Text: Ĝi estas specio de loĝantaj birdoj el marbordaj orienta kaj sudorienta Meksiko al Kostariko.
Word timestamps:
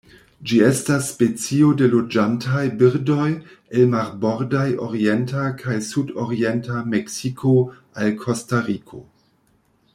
Ĝi 0.51 0.55
estas 0.67 1.09
specio 1.15 1.67
de 1.81 1.89
loĝantaj 1.91 2.63
birdoj 2.79 3.27
el 3.81 3.85
marbordaj 3.93 4.65
orienta 4.87 5.45
kaj 5.63 5.77
sudorienta 5.91 6.83
Meksiko 6.95 7.55
al 8.05 8.13
Kostariko. 8.25 9.05